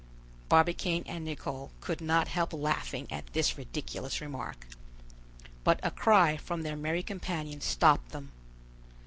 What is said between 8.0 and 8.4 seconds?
them.